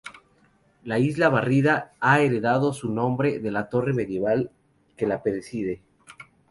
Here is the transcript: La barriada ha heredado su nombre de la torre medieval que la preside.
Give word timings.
La 0.83 1.29
barriada 1.29 1.93
ha 1.99 2.21
heredado 2.21 2.73
su 2.73 2.91
nombre 2.91 3.37
de 3.37 3.51
la 3.51 3.69
torre 3.69 3.93
medieval 3.93 4.49
que 4.97 5.05
la 5.05 5.21
preside. 5.21 5.83